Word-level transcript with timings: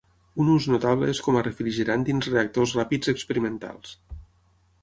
Un 0.43 0.47
ús 0.53 0.65
notable 0.75 1.09
és 1.15 1.19
com 1.25 1.37
a 1.41 1.43
refrigerant 1.49 2.05
dins 2.09 2.31
reactors 2.31 2.75
ràpids 2.81 3.15
experimentals. 3.15 3.93